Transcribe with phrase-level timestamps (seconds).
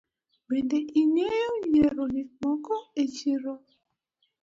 [0.49, 3.53] Bende ingeyo yiero gik moko e chiro.